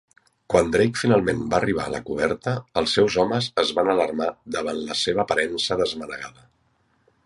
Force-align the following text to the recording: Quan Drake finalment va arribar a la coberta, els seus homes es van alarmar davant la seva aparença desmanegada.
Quan 0.51 0.69
Drake 0.75 1.01
finalment 1.01 1.43
va 1.51 1.57
arribar 1.57 1.85
a 1.89 1.93
la 1.97 2.01
coberta, 2.07 2.55
els 2.83 2.97
seus 2.99 3.19
homes 3.25 3.51
es 3.67 3.77
van 3.81 3.93
alarmar 3.97 4.31
davant 4.59 4.85
la 4.91 5.01
seva 5.07 5.27
aparença 5.29 5.83
desmanegada. 5.85 6.49